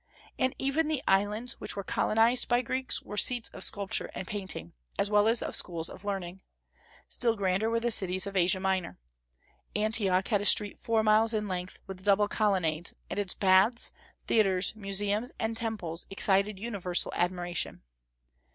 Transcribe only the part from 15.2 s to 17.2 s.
and temples excited universal